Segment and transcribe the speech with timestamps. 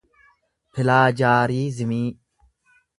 [0.73, 2.05] pilaajaariizimii